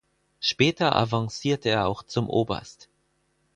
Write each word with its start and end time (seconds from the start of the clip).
Später 0.39 0.95
avancierte 0.95 1.69
er 1.69 1.85
auch 1.87 2.01
zum 2.01 2.27
Oberst. 2.27 2.89